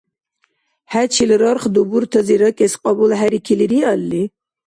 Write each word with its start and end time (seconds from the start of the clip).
ХӀечил 0.91 1.31
рарх 1.41 1.63
дубуртази 1.73 2.35
ракӀес 2.41 2.73
кьабулхӀерикили 2.81 3.65
риалли? 3.71 4.23